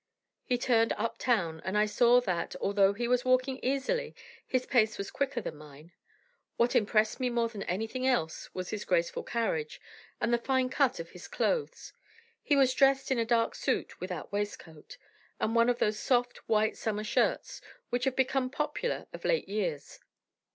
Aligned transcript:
He 0.43 0.57
turned 0.57 0.93
up 0.93 1.19
town, 1.19 1.61
and 1.63 1.77
I 1.77 1.85
saw 1.85 2.19
that, 2.21 2.55
although 2.59 2.93
he 2.93 3.07
was 3.07 3.23
walking 3.23 3.59
easily, 3.61 4.15
his 4.47 4.65
pace 4.65 4.97
was 4.97 5.11
quicker 5.11 5.41
than 5.41 5.57
mine. 5.57 5.91
What 6.57 6.75
impressed 6.75 7.19
me 7.19 7.29
more 7.29 7.49
than 7.49 7.61
anything 7.61 8.07
else 8.07 8.51
was 8.51 8.71
his 8.71 8.83
graceful 8.83 9.21
carriage 9.21 9.79
and 10.19 10.33
the 10.33 10.39
fine 10.39 10.69
cut 10.69 10.99
of 10.99 11.11
his 11.11 11.27
clothes. 11.27 11.93
He 12.41 12.55
was 12.55 12.73
dressed 12.73 13.11
in 13.11 13.19
a 13.19 13.25
dark 13.25 13.53
suit 13.53 13.99
without 13.99 14.31
waistcoat, 14.31 14.97
and 15.39 15.53
one 15.53 15.69
of 15.69 15.77
those 15.77 15.99
soft, 15.99 16.37
white 16.49 16.75
summer 16.77 17.03
shirts 17.03 17.61
which 17.91 18.05
have 18.05 18.15
become 18.15 18.49
popular 18.49 19.05
of 19.13 19.23
late 19.23 19.47
years. 19.47 19.99